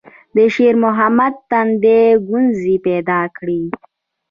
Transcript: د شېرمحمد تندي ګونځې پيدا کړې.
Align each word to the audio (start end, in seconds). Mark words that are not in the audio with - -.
د 0.35 0.37
شېرمحمد 0.55 1.33
تندي 1.49 2.01
ګونځې 2.27 2.75
پيدا 2.85 3.21
کړې. 3.37 3.61